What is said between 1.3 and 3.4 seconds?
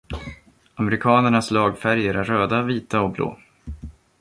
lagfärger är röda, vita och blå.